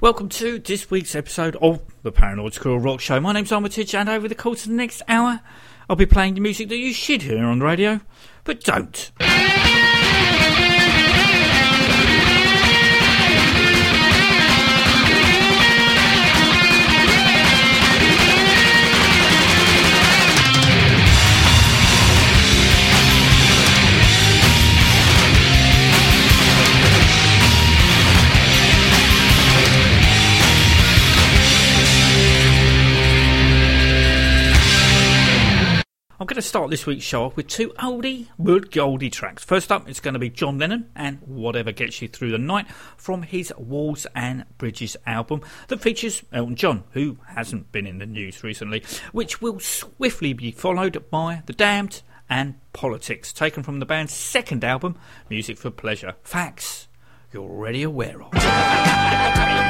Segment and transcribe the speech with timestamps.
[0.00, 3.20] Welcome to this week's episode of the Paranoid Rock Show.
[3.20, 5.42] My name's Armitage, and over the course of the next hour,
[5.90, 8.00] I'll be playing the music that you should hear on the radio,
[8.44, 9.10] but don't.
[36.20, 39.42] I'm going to start this week's show off with two oldie but goldie tracks.
[39.42, 42.70] First up, it's going to be John Lennon and Whatever Gets You Through the Night
[42.98, 48.04] from his Walls and Bridges album that features Elton John, who hasn't been in the
[48.04, 48.82] news recently,
[49.12, 54.62] which will swiftly be followed by The Damned and Politics, taken from the band's second
[54.62, 54.98] album,
[55.30, 56.16] Music for Pleasure.
[56.22, 56.88] Facts
[57.32, 58.32] you're already aware of.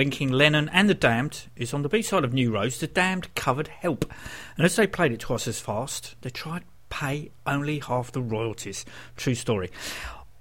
[0.00, 3.34] linking Lennon and the Damned is on the B side of New Rose, the Damned
[3.34, 4.10] covered Help.
[4.56, 8.86] And as they played it twice as fast, they tried pay only half the royalties.
[9.14, 9.70] True story.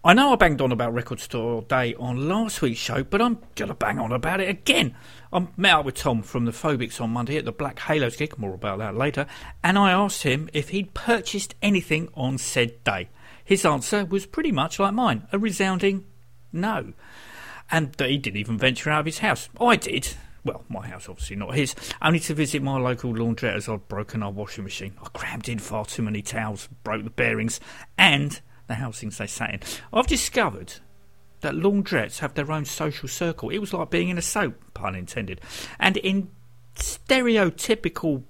[0.02, 3.38] I know I banged on about Record Store Day on last week's show, but I'm
[3.56, 4.96] to bang on about it again.
[5.34, 8.40] I met up with Tom from the Phobics on Monday at the Black Halos gig,
[8.40, 9.26] more about that later,
[9.62, 13.10] and I asked him if he'd purchased anything on said day.
[13.44, 16.06] His answer was pretty much like mine, a resounding
[16.54, 16.94] no.
[17.72, 19.50] And he didn't even venture out of his house.
[19.60, 20.16] I did.
[20.44, 21.76] Well, my house, obviously not his.
[22.02, 24.94] Only to visit my local laundrette as I'd broken our washing machine.
[25.04, 27.60] I crammed in far too many towels, broke the bearings,
[27.98, 29.60] and the housings they sat in.
[29.92, 30.74] I've discovered
[31.42, 33.50] that laundrettes have their own social circle.
[33.50, 35.42] It was like being in a soap, pun intended.
[35.80, 36.30] And in
[36.76, 38.24] stereotypical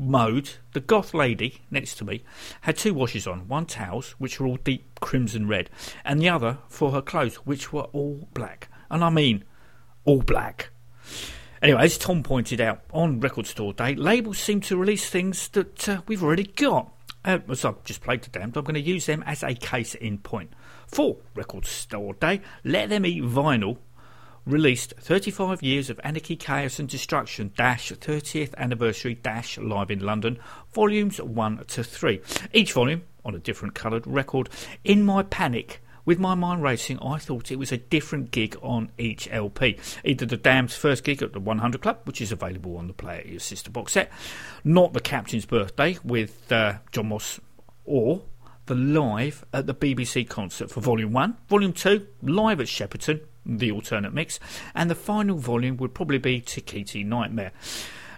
[0.00, 2.24] mode, the goth lady next to me
[2.62, 5.70] had two washes on one towels, which were all deep crimson red,
[6.04, 8.68] and the other for her clothes, which were all black.
[8.90, 9.44] And I mean,
[10.04, 10.70] all black.
[11.62, 15.88] Anyway, as Tom pointed out, on Record Store Day, labels seem to release things that
[15.88, 16.90] uh, we've already got.
[17.22, 19.94] Uh, as I've just played to Damned, I'm going to use them as a case
[19.94, 20.54] in point.
[20.86, 23.76] For Record Store Day, Let Them Eat Vinyl
[24.50, 29.18] released 35 Years of Anarchy, Chaos and Destruction dash 30th Anniversary
[29.58, 30.38] Live in London,
[30.72, 32.20] volumes 1 to 3.
[32.52, 34.48] Each volume on a different coloured record.
[34.84, 38.90] In my panic, with my mind racing, I thought it was a different gig on
[38.98, 39.78] each LP.
[40.04, 43.18] Either the Damned's first gig at the 100 Club, which is available on the Play
[43.18, 44.10] at Your Sister box set,
[44.64, 47.40] not the Captain's Birthday with uh, John Moss,
[47.84, 48.22] or
[48.66, 51.36] the live at the BBC concert for Volume 1.
[51.48, 54.38] Volume 2, live at Shepperton, the alternate mix.
[54.74, 57.52] And the final volume would probably be Tikiti Nightmare.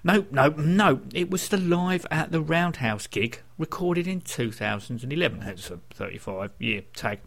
[0.04, 1.00] No, no, no.
[1.14, 5.40] It was the live at the Roundhouse gig recorded in 2011.
[5.40, 7.20] That's a 35 year tag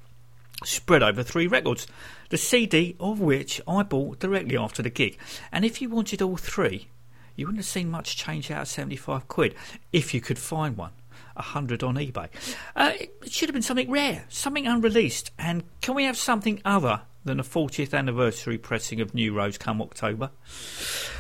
[0.63, 1.87] spread over three records,
[2.29, 5.17] the CD of which I bought directly after the gig.
[5.51, 6.89] And if you wanted all three,
[7.35, 9.55] you wouldn't have seen much change out of 75 quid
[9.91, 10.91] if you could find one.
[11.37, 12.29] A hundred on eBay.
[12.77, 15.31] Uh, it should have been something rare, something unreleased.
[15.37, 19.81] And can we have something other than a 40th anniversary pressing of New Rose come
[19.81, 20.31] October?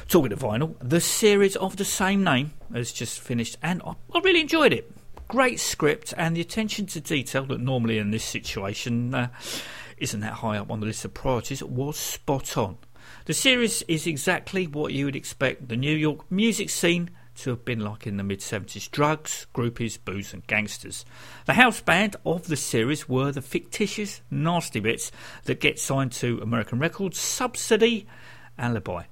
[0.07, 4.41] Talking of vinyl, the series of the same name has just finished, and I, really
[4.41, 4.91] enjoyed it
[5.27, 9.27] great script and the attention to detail that normally in this situation uh,
[9.97, 12.77] isn't that high up on the list of priorities was spot on.
[13.25, 17.65] The series is exactly what you would expect the New York music scene to have
[17.65, 21.05] been like in the mid 70s drugs, groupies, booze, and gangsters.
[21.45, 25.11] The house band of the series were the fictitious nasty bits
[25.43, 28.07] that get signed to American Records, Subsidy,
[28.57, 29.03] Alibi.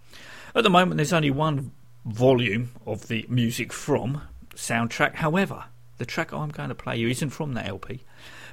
[0.55, 1.71] At the moment, there's only one
[2.05, 4.21] volume of the music from
[4.55, 5.15] soundtrack.
[5.15, 5.65] However,
[5.97, 8.01] the track I'm going to play you isn't from that LP,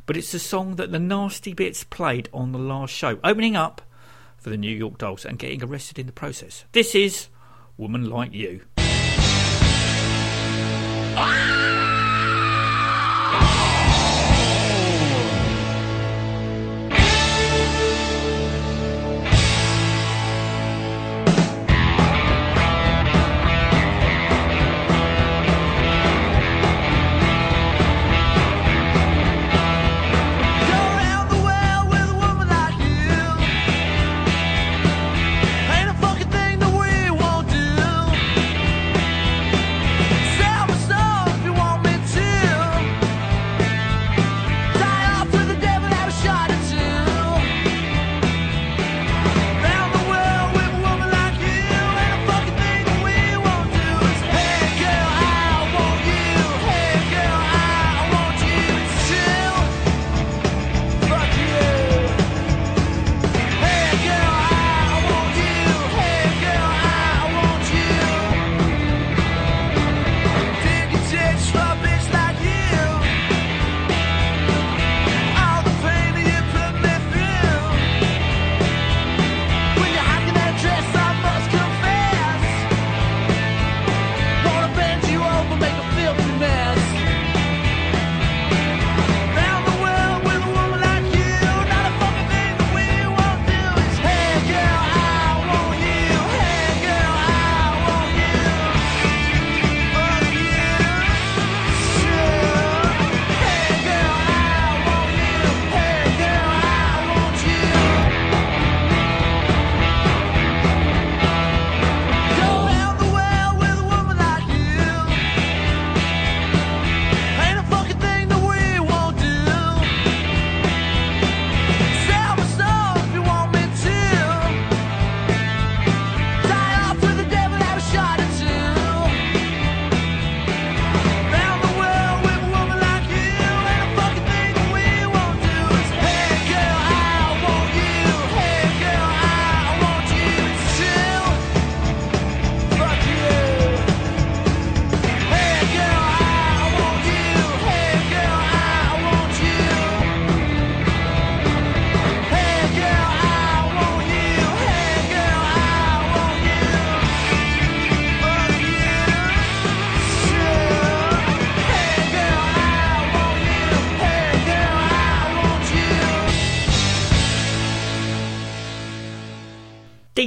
[0.07, 3.83] but it's the song that the Nasty Bits played on the last show, opening up
[4.37, 6.65] for the New York Dolls and getting arrested in the process.
[6.73, 7.29] This is
[7.77, 8.63] Woman Like You.
[11.17, 11.90] Go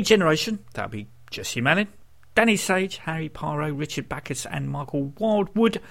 [0.04, 1.88] D Generation, that'll be Jesse Malin.
[2.36, 5.82] Danny Sage, Howie Pyro, Richard Bacchus, and Michael Wildwood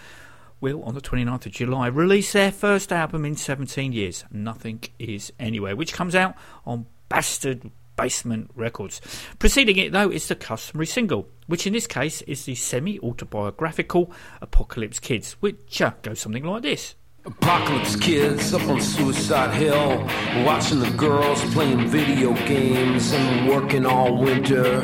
[0.60, 5.32] will, on the 29th of July, release their first album in 17 years, Nothing Is
[5.40, 6.34] Anywhere, which comes out
[6.66, 9.00] on Bastard Basement Records.
[9.38, 14.12] Preceding it, though, is the customary single, which in this case is the semi autobiographical
[14.40, 16.96] Apocalypse Kids, which uh, goes something like this.
[17.24, 20.04] Apocalypse kids up on Suicide Hill,
[20.44, 24.80] watching the girls playing video games and working all winter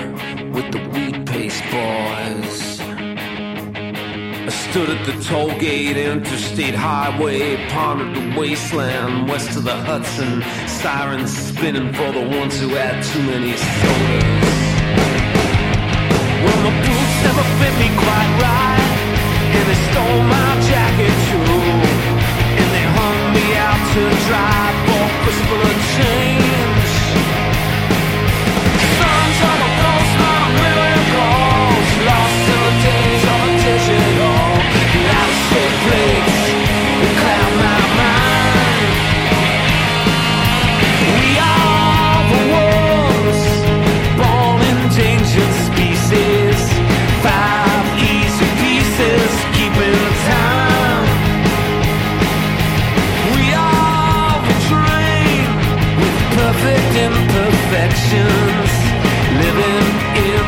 [0.52, 2.80] with the wheat paste boys.
[4.46, 10.40] I stood at the toll gate, interstate highway, pondered the wasteland west of the Hudson,
[10.68, 14.58] sirens spinning for the ones who had too many sodas.
[16.44, 18.86] Well, my boots never fit me quite right,
[19.56, 21.57] and they stole my jacket too.
[23.98, 25.32] To dry for
[25.66, 26.27] of change.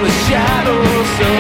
[0.01, 1.40] The shadows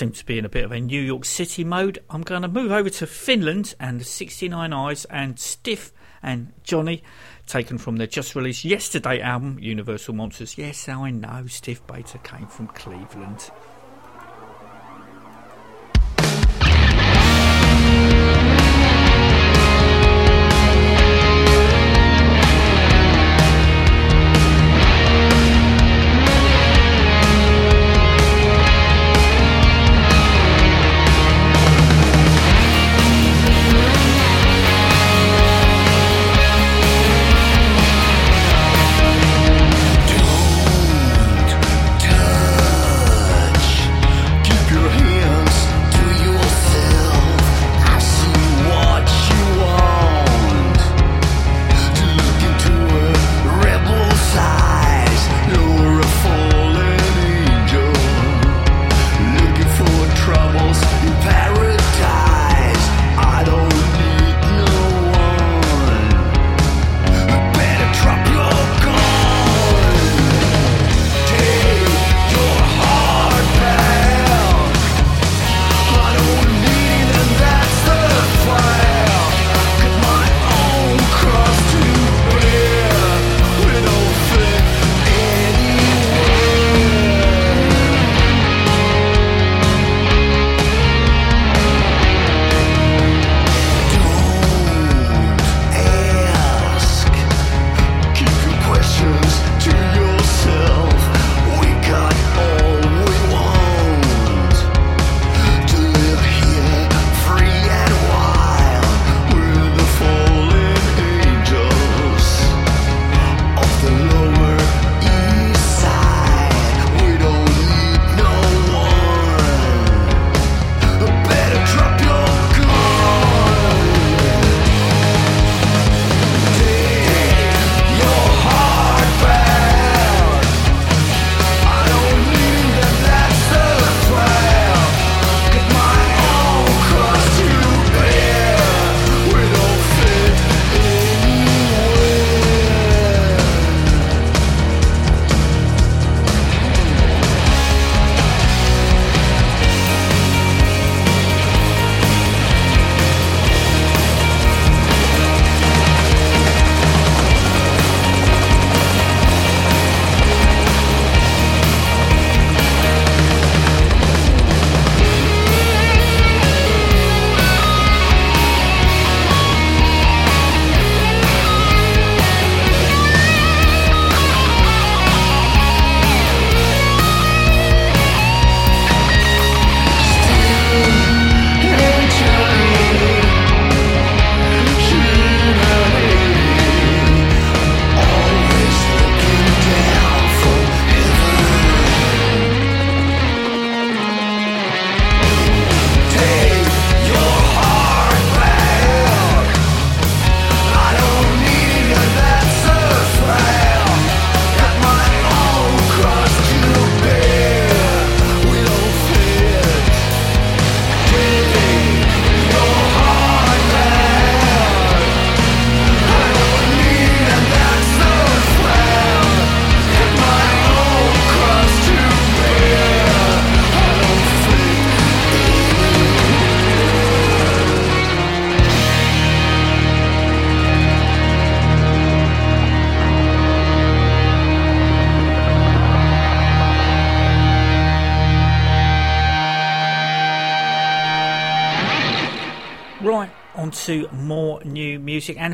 [0.00, 2.48] seem to be in a bit of a New York City mode, I'm going to
[2.48, 5.92] move over to Finland and the 69 Eyes and Stiv
[6.22, 7.02] and Johnny,
[7.46, 10.56] taken from their just released yesterday album, Universal Monsters.
[10.56, 13.50] Yes, I know, Stiv Bators came from Cleveland.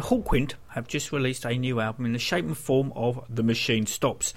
[0.06, 3.86] Hawkwind have just released a new album in the shape and form of The Machine
[3.86, 4.34] Stops.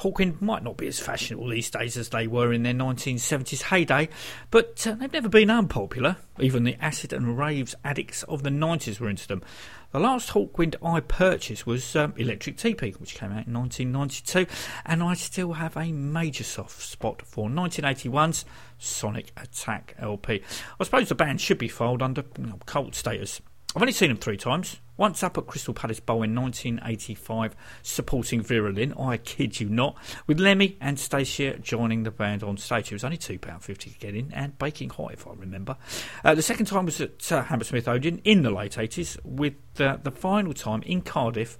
[0.00, 4.08] Hawkwind might not be as fashionable these days as they were in their 1970s heyday,
[4.50, 6.16] but uh, they've never been unpopular.
[6.40, 9.44] Even the acid and raves addicts of the 90s were into them.
[9.92, 14.46] The last Hawkwind I purchased was um, Electric Tepee, which came out in 1992,
[14.84, 18.44] and I still have a major soft spot for 1981's
[18.76, 20.42] Sonic Attack LP.
[20.80, 23.40] I suppose the band should be filed under you know, cult status.
[23.74, 24.80] I've only seen them three times.
[24.98, 29.96] Once up at Crystal Palace Bowl in 1985, supporting Vera Lynn, I kid you not,
[30.26, 32.92] with Lemmy and Stacia joining the band on stage.
[32.92, 35.78] It was only £2.50 to get in, and baking hot, if I remember.
[36.22, 39.96] Uh, the second time was at uh, Hammersmith Odeon in the late 80s, with uh,
[40.02, 41.56] the final time in Cardiff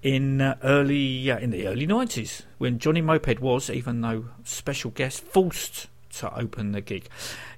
[0.00, 4.92] in uh, early uh, in the early 90s when Johnny Moped was, even though special
[4.92, 7.08] guest, forced to open the gig.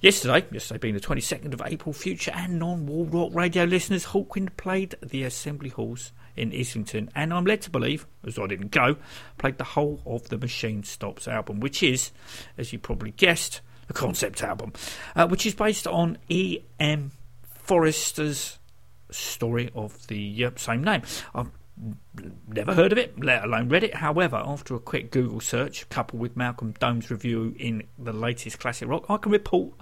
[0.00, 4.94] Yesterday, yesterday being the 22nd of April, future and non-wall rock radio listeners, Hawkwind played
[5.02, 8.96] the Assembly Halls in Islington, and I'm led to believe, as I didn't go,
[9.38, 12.10] played the whole of the Machine Stops album, which is,
[12.58, 14.72] as you probably guessed, a concept album,
[15.14, 17.12] uh, which is based on E.M.
[17.42, 18.58] Forrester's
[19.10, 21.02] story of the uh, same name.
[21.34, 21.50] I've
[22.48, 23.94] never heard of it, let alone read it.
[23.94, 28.88] However, after a quick Google search, coupled with Malcolm Dome's review in the latest classic
[28.88, 29.74] rock, I can report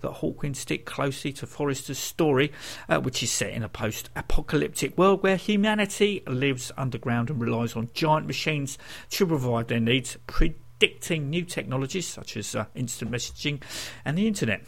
[0.00, 2.52] that Hawkwind stick closely to Forrester's story,
[2.88, 7.76] uh, which is set in a post apocalyptic world where humanity lives underground and relies
[7.76, 8.76] on giant machines
[9.10, 13.62] to provide their needs, predicting new technologies such as uh, instant messaging
[14.04, 14.62] and the internet.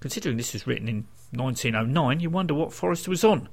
[0.00, 3.48] Considering this was written in 1909, you wonder what Forrester was on.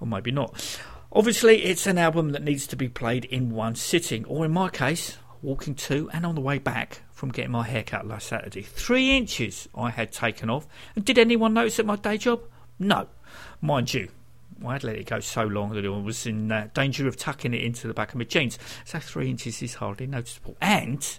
[0.00, 0.80] Or maybe not.
[1.14, 4.70] Obviously, it's an album that needs to be played in one sitting, or in my
[4.70, 8.62] case, walking to and on the way back from getting my haircut last Saturday.
[8.62, 10.66] Three inches I had taken off.
[10.96, 12.40] And did anyone notice at my day job?
[12.78, 13.08] No.
[13.60, 14.08] Mind you,
[14.66, 17.52] I had let it go so long that I was in uh, danger of tucking
[17.52, 18.58] it into the back of my jeans.
[18.86, 20.56] So three inches is hardly noticeable.
[20.62, 21.18] And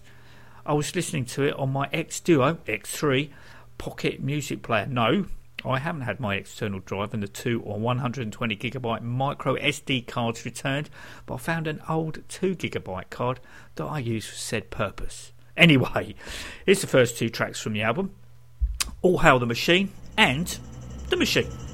[0.65, 3.29] I was listening to it on my xDuoo X3
[3.77, 4.87] pocket music player.
[4.87, 5.27] No,
[5.65, 10.43] I haven't had my external drive and the 2 or 120 gigabyte micro SD cards
[10.45, 10.89] returned,
[11.25, 13.39] but I found an old 2 gigabyte card
[13.75, 15.31] that I use for said purpose.
[15.55, 16.15] Anyway,
[16.65, 18.13] here's the first two tracks from the album
[19.01, 20.57] All Hail the Machine and
[21.09, 21.72] The Machine.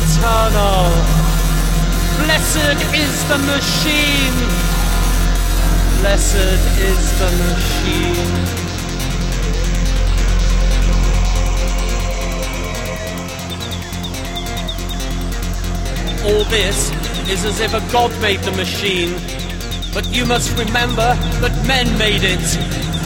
[0.00, 0.84] Eternal.
[2.24, 4.36] Blessed is the machine.
[6.00, 6.60] Blessed
[6.90, 8.32] is the machine.
[16.26, 16.90] All this
[17.28, 19.14] is as if a god made the machine.
[19.92, 22.44] But you must remember that men made it.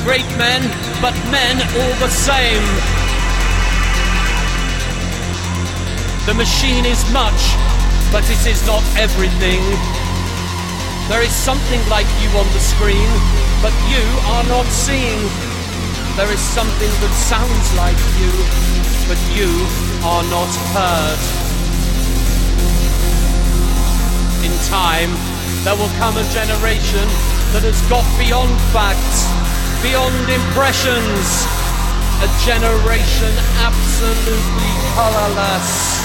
[0.04, 0.62] Great men,
[1.00, 3.04] but men all the same.
[6.26, 7.52] The machine is much,
[8.10, 9.60] but it is not everything.
[11.12, 13.10] There is something like you on the screen,
[13.60, 14.00] but you
[14.32, 15.20] are not seen.
[16.16, 18.32] There is something that sounds like you,
[19.04, 19.52] but you
[20.00, 21.20] are not heard.
[24.48, 25.12] In time,
[25.60, 27.04] there will come a generation
[27.52, 29.28] that has got beyond facts,
[29.84, 31.44] beyond impressions.
[32.24, 36.04] A generation absolutely colorless.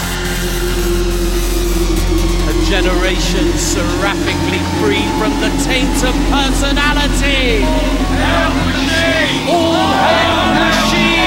[2.49, 7.63] A generation seraphically free from the taint of personality.
[9.47, 11.18] All hail machine!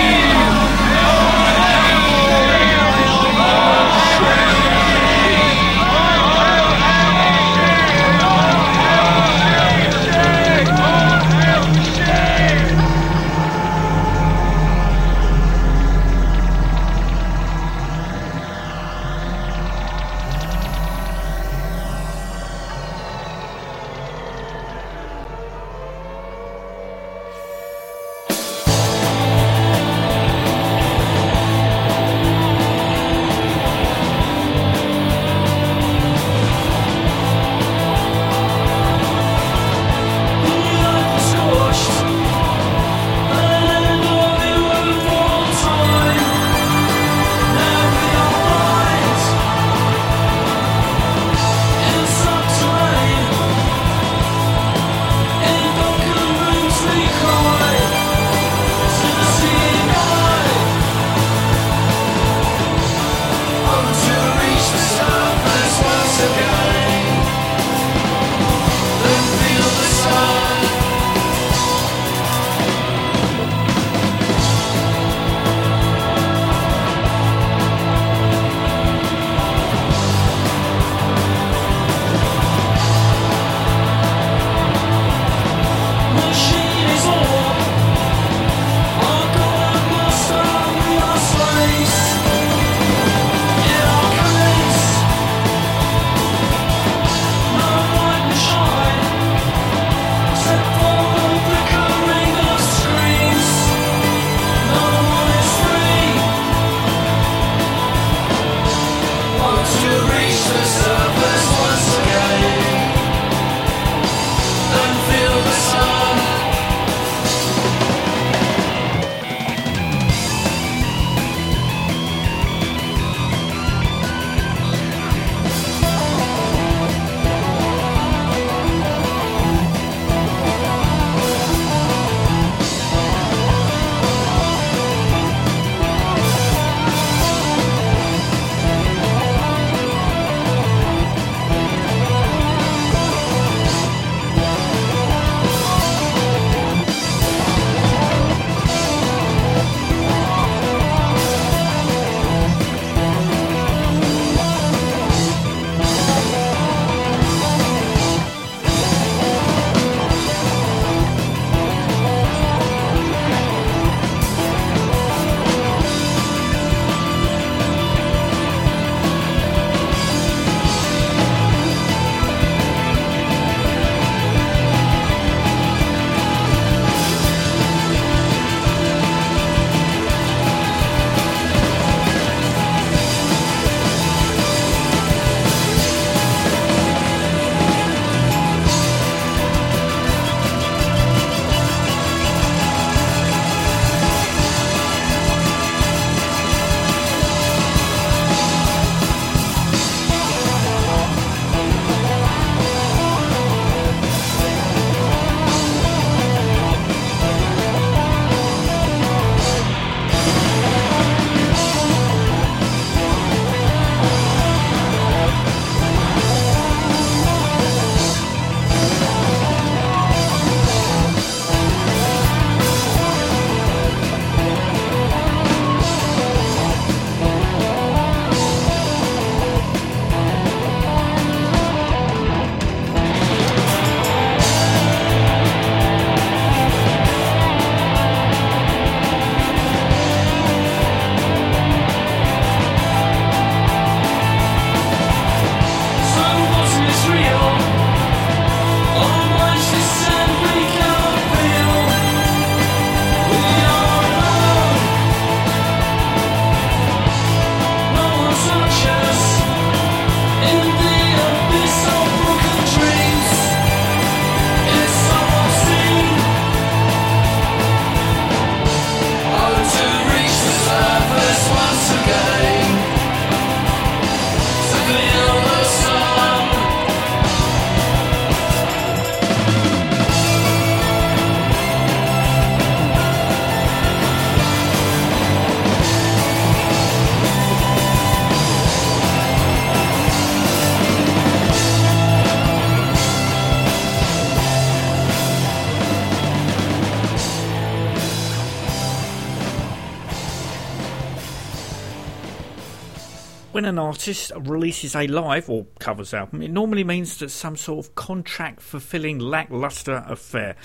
[303.92, 308.62] Artist releases a live or covers album, it normally means that some sort of contract
[308.62, 310.56] fulfilling lackluster affair.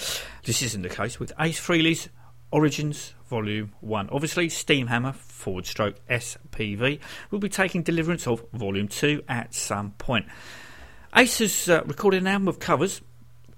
[0.46, 2.08] This isn't the case with Ace Frehley's
[2.52, 4.08] Origins Volume 1.
[4.14, 10.26] Obviously, Steamhammer forward stroke SPV will be taking deliverance of Volume 2 at some point.
[11.14, 13.02] Ace has uh, recorded an album of covers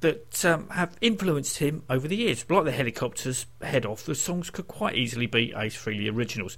[0.02, 2.46] that um, have influenced him over the years.
[2.50, 6.58] Like the Hellacopters head off, the songs could quite easily be Ace Frehley originals.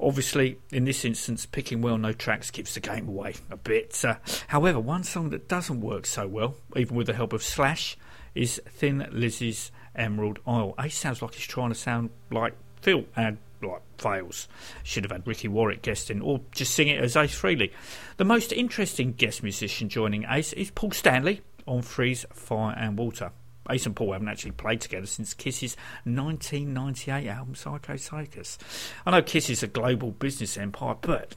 [0.00, 4.04] Obviously, in this instance, picking well known tracks gives the game away a bit.
[4.04, 4.16] Uh,
[4.48, 7.96] however, one song that doesn't work so well, even with the help of Slash,
[8.34, 10.74] is Thin Lizzy's Emerald Isle.
[10.78, 14.48] Ace sounds like he's trying to sound like Phil and like fails.
[14.82, 17.70] Should have had Ricky Warwick guesting or just sing it as Ace Frehley.
[18.16, 23.32] The most interesting guest musician joining Ace is Paul Stanley on Free's, Fire and Water.
[23.70, 28.58] Ace and Paul haven't actually played together since Kiss's 1998 album Psycho Circus.
[29.06, 31.36] I know Kiss is a global business empire, but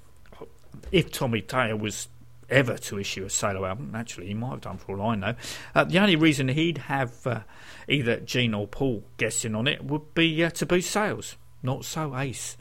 [0.92, 2.08] if Tommy Thayer was
[2.50, 5.36] ever to issue a solo album, actually he might have done for all I know,
[5.74, 7.42] uh, the only reason he'd have uh,
[7.88, 11.38] either Gene or Paul guessing on it would be uh, to boost sales.
[11.62, 12.58] Not so Ace.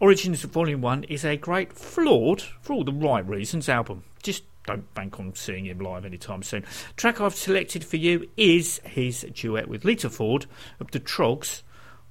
[0.00, 4.04] Origins Volume 1 is a great, flawed, for all the right reasons, album.
[4.22, 6.64] Just don't bank on seeing him live anytime soon.
[6.96, 10.46] Track I've selected for you is his duet with Lita Ford
[10.80, 11.62] of the Troggs,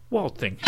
[0.10, 0.60] Wild Thing.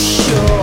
[0.00, 0.59] Sure.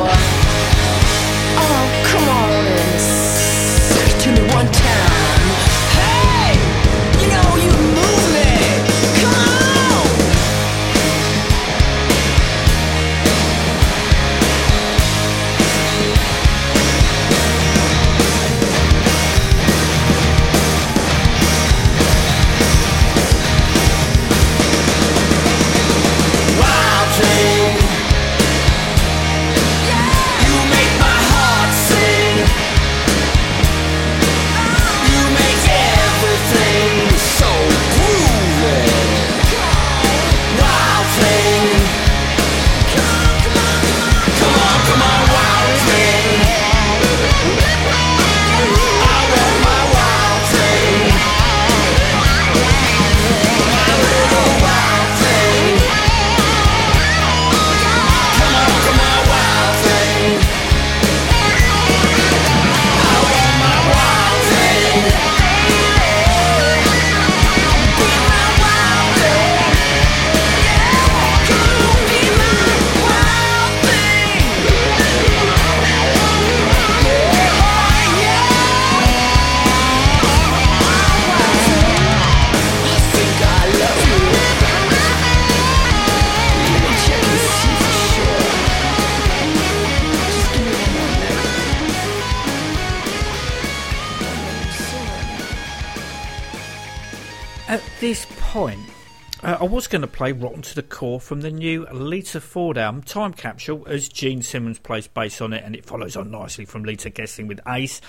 [99.77, 103.31] Was going to play Rotten to the Core from the new Lita Ford album, Time
[103.31, 107.11] Capsule, as Gene Simmons plays bass on it, and it follows on nicely from Lita
[107.11, 108.01] guessing with Ace.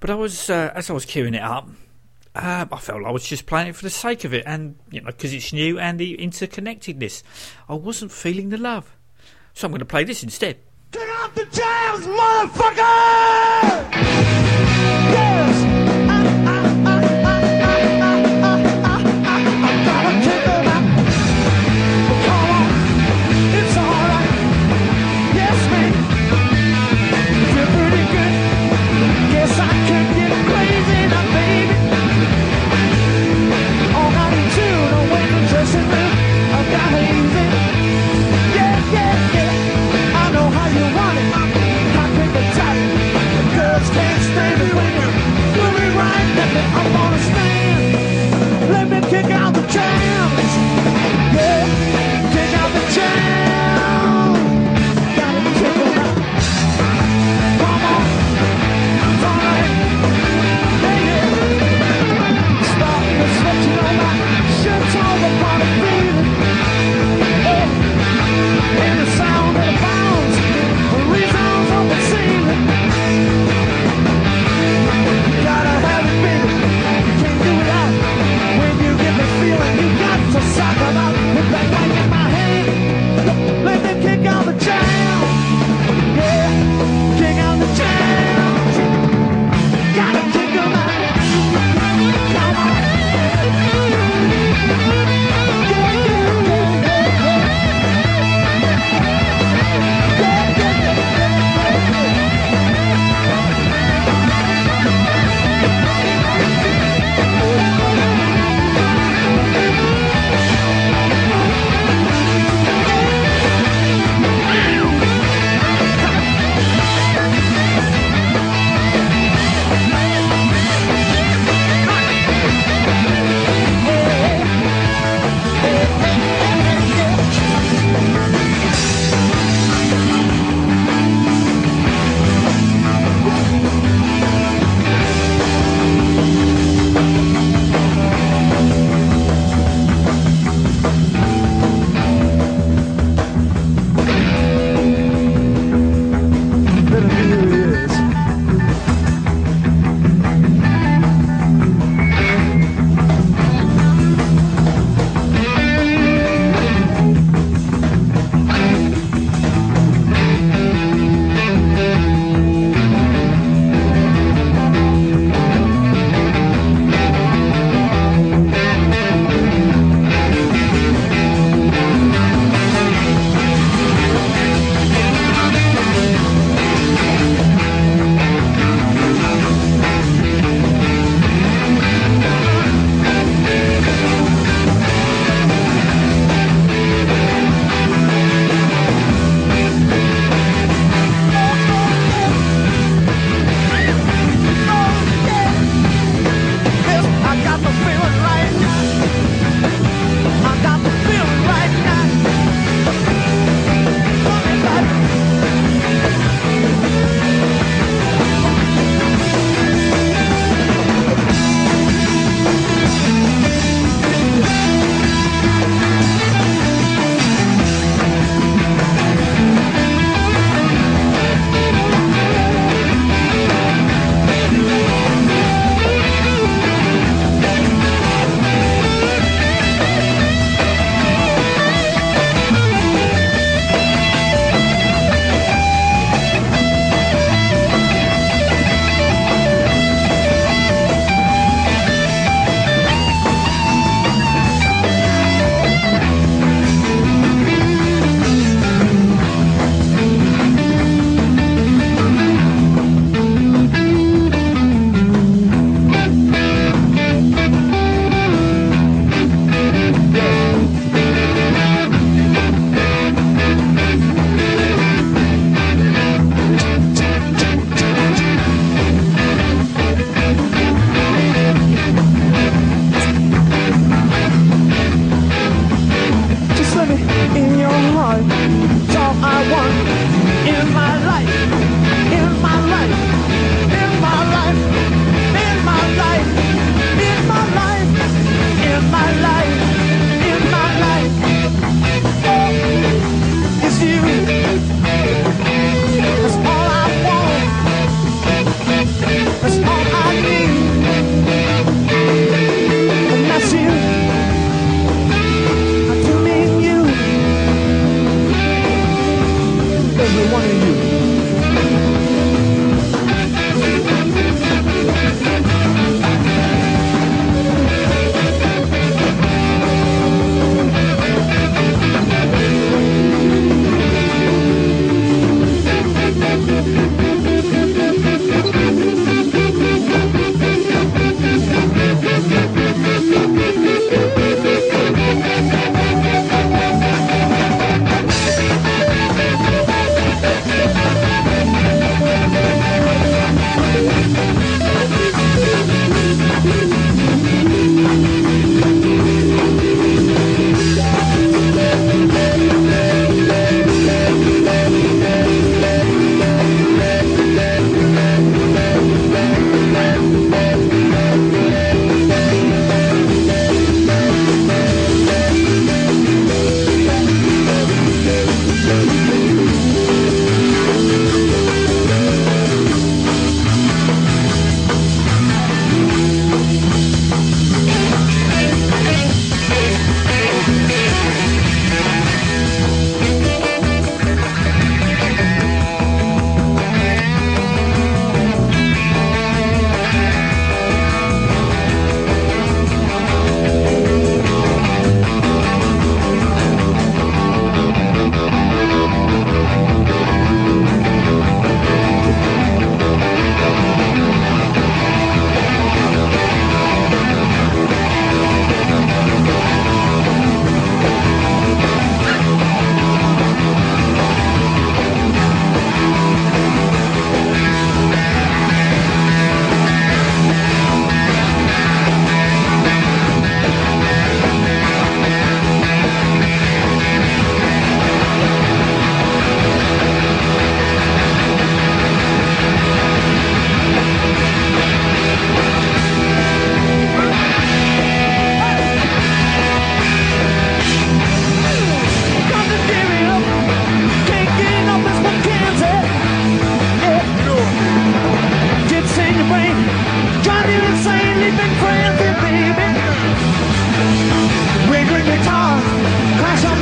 [0.00, 1.64] But I was, uh, as I was queuing it up,
[2.34, 5.00] um, I felt I was just playing it for the sake of it, and you
[5.00, 7.22] know, because it's new and the interconnectedness.
[7.70, 8.94] I wasn't feeling the love,
[9.54, 10.58] so I'm going to play this instead.
[10.90, 13.91] Turn off the jams, motherfucker!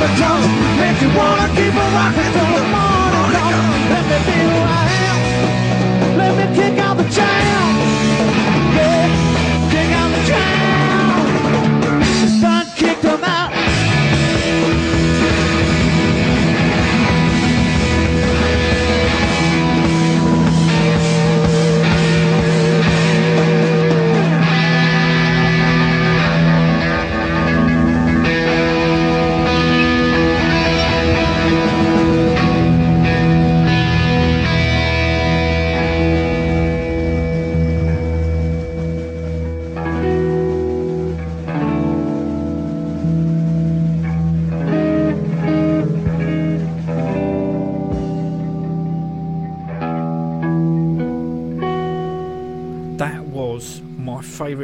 [0.01, 0.47] The drums,
[0.81, 3.89] make you wanna keep a rocking till the morning comes.
[3.93, 4.50] Let me be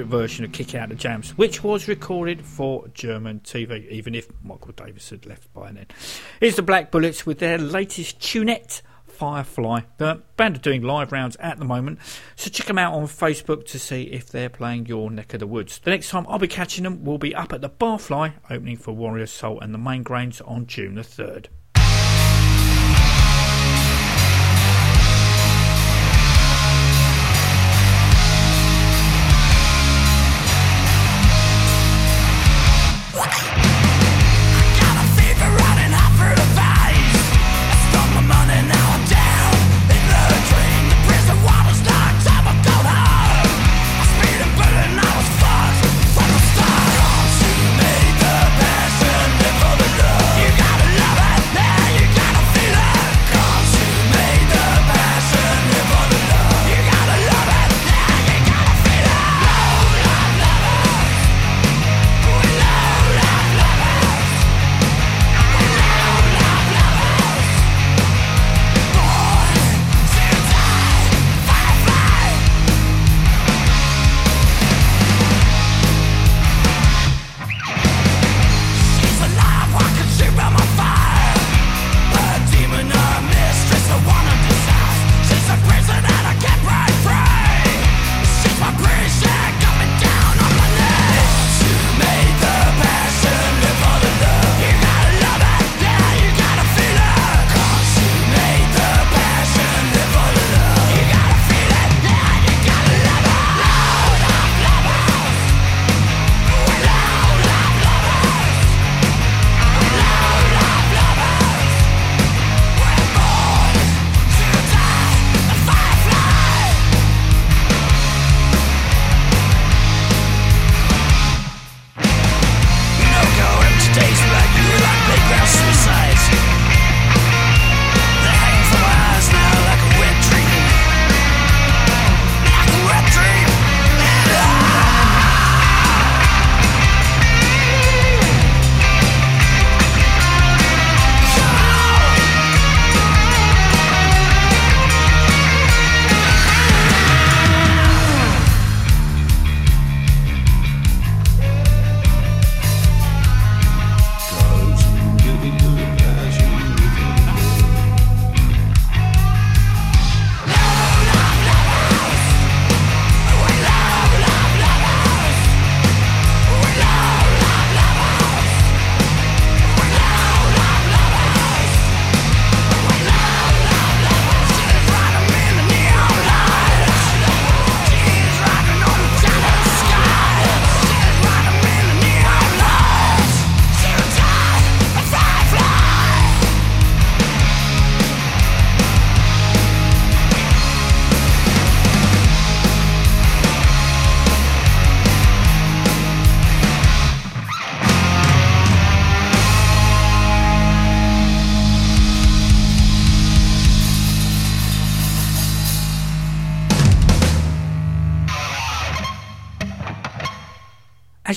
[0.07, 4.71] version of Kick Out the Jams, which was recorded for German TV, even if Michael
[4.71, 5.87] Davis had left by then.
[6.39, 9.81] Here's the Black Bullets with their latest tunette, Firefly.
[9.97, 11.99] The band are doing live rounds at the moment,
[12.35, 15.47] so check them out on Facebook to see if they're playing your neck of the
[15.47, 15.79] woods.
[15.79, 18.93] The next time I'll be catching them will be up at the Barfly, opening for
[18.93, 21.47] Warrior Soul and the Main Grains on June the 3rd.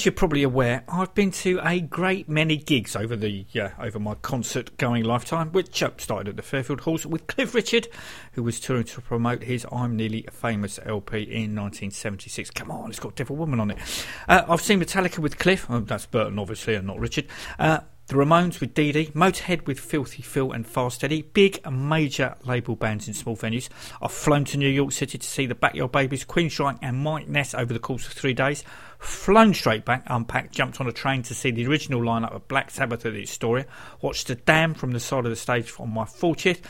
[0.01, 3.99] As you're probably aware, I've been to a great many gigs over the uh, over
[3.99, 7.87] my concert going lifetime, which uh, started at the Fairfield Halls with Cliff Richard,
[8.33, 12.49] who was touring to promote his "I'm Nearly Famous" LP in 1976.
[12.53, 13.79] Come on, it's got Devil Woman on it.
[14.27, 15.67] Uh, I've seen Metallica with Cliff.
[15.69, 17.27] Oh, that's Burton, obviously, and not Richard.
[17.59, 17.81] Uh,
[18.11, 22.35] the Ramones with Dee Dee, Motorhead with Philthy Phil and Fast Eddie, big and major
[22.45, 23.69] label bands in small venues.
[24.03, 27.55] I've flown to New York City to see the Backyard Babies, Queensryche and Mike Ness
[27.55, 28.65] over the course of three days.
[29.01, 32.71] Flown straight back, unpacked, jumped on a train to see the original lineup of Black
[32.71, 33.65] Sabbath at the Astoria,
[34.03, 36.61] watched the Damned from the side of the stage on my 40th.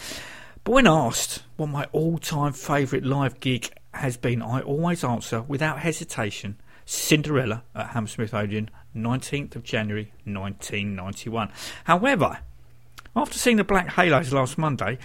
[0.62, 5.43] But when asked what my all time favourite live gig has been, I always answer
[5.43, 11.51] without hesitation Cinderella at Hammersmith Odeon 19th of January 1991.
[11.85, 12.39] However,
[13.16, 14.99] after seeing the Black Halos last Monday,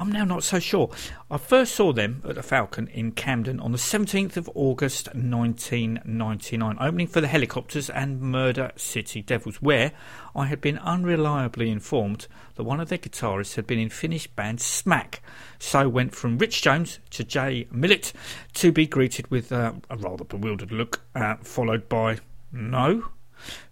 [0.00, 0.90] I'm now not so sure.
[1.30, 6.78] I first saw them at the Falcon in Camden on the 17th of August 1999,
[6.80, 9.92] opening for the Hellacopters and Murder City Devils, where
[10.34, 14.62] I had been unreliably informed that one of their guitarists had been in Finnish band
[14.62, 15.20] Smack.
[15.58, 18.14] So went from Rich Jones to Jay Millett
[18.54, 22.16] to be greeted with uh, a rather bewildered look, uh, followed by
[22.50, 23.10] no.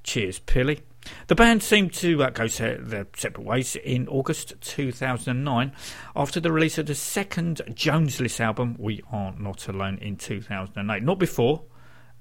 [0.03, 0.81] Cheers, Pilly.
[1.29, 5.73] The band seemed to uh, go their separate ways in August 2009
[6.17, 11.03] after the release of the second Jonesless album, We Are Not Alone, in 2008.
[11.03, 11.63] Not before.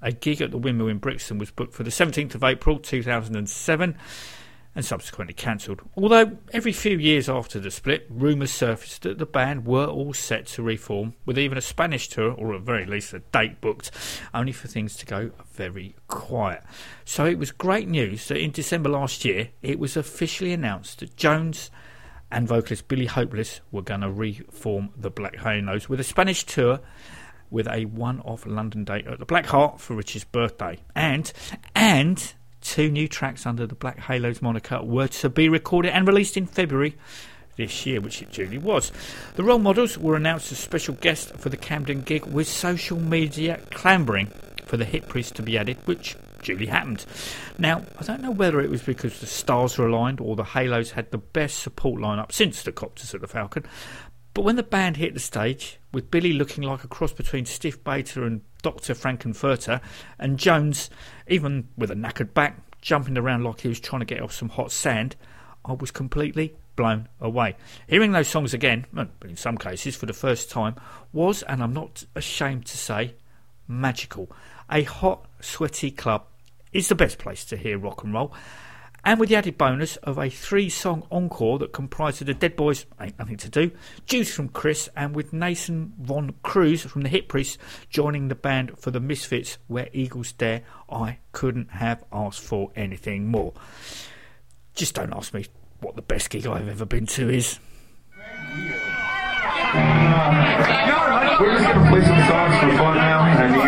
[0.00, 3.96] A gig at the Windmill in Brixton was booked for the 17th of April 2007
[4.78, 5.80] and subsequently cancelled.
[5.96, 10.46] Although every few years after the split, rumours surfaced that the band were all set
[10.46, 13.90] to reform, with even a Spanish tour, or at very least a date booked,
[14.32, 16.62] only for things to go very quiet.
[17.04, 21.16] So it was great news that in December last year, it was officially announced that
[21.16, 21.72] Jones
[22.30, 26.78] and vocalist Billy Hopeless were going to reform the Black Halos with a Spanish tour
[27.50, 31.32] with a one-off London date at the Black Heart for Rich's birthday, and
[31.74, 36.36] and two new tracks under the Black Halos moniker were to be recorded and released
[36.36, 36.96] in February
[37.56, 38.92] this year, which it duly was.
[39.34, 43.60] The role models were announced as special guests for the Camden gig, with social media
[43.70, 44.28] clamouring
[44.64, 47.04] for the Hip Priest to be added, which duly happened.
[47.58, 50.92] Now, I don't know whether it was because the stars were aligned or the Halos
[50.92, 53.64] had the best support lineup since the Copters at the Falcon,
[54.38, 57.82] but when the band hit the stage, with Billy looking like a cross between Stiv
[57.82, 58.94] Bators and Dr.
[58.94, 59.80] Frank-N-Furter,
[60.16, 60.90] and Jones,
[61.26, 64.50] even with a knackered back, jumping around like he was trying to get off some
[64.50, 65.16] hot sand,
[65.64, 67.56] I was completely blown away.
[67.88, 68.86] Hearing those songs again,
[69.24, 70.76] in some cases for the first time,
[71.12, 73.16] was, and I'm not ashamed to say,
[73.66, 74.30] magical.
[74.70, 76.26] A hot, sweaty club
[76.72, 78.32] is the best place to hear rock and roll
[79.04, 82.56] and with the added bonus of a three song encore that comprised of the Dead
[82.56, 83.70] Boys, Ain't Nothing to Do,
[84.06, 88.78] Juice from Chris, and with Nathan Von Cruz from the Hip Priest joining the band
[88.78, 93.52] for the Misfits, Where Eagles Dare, I couldn't have asked for anything more.
[94.74, 95.46] Just don't ask me
[95.80, 97.58] what the best gig I've ever been to is.
[101.40, 103.67] We're just gonna play some songs for fun now,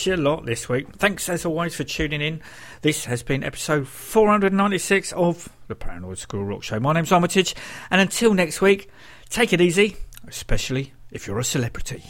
[0.00, 0.86] that's your lot this week.
[0.96, 2.40] Thanks as always for tuning in.
[2.80, 6.80] This has been episode 496 of the Paranoid Squirrel Rock Show.
[6.80, 7.54] My name's Armitage,
[7.90, 8.88] and until next week,
[9.28, 12.02] take it easy, especially if you're a celebrity.